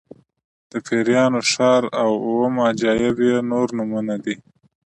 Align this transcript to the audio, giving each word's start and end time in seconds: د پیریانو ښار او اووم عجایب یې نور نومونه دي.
د 0.71 0.73
پیریانو 0.87 1.39
ښار 1.51 1.83
او 2.01 2.09
اووم 2.27 2.55
عجایب 2.69 3.17
یې 3.27 3.35
نور 3.51 3.67
نومونه 3.77 4.15
دي. 4.23 4.35